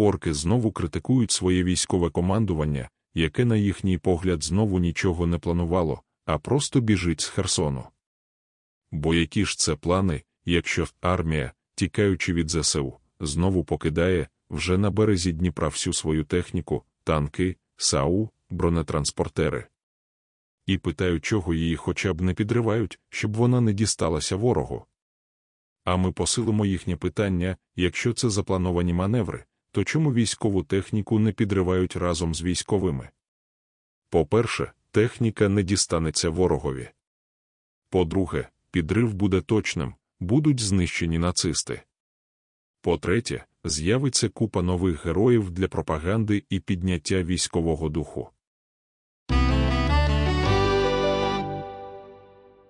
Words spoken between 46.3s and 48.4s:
і підняття військового духу.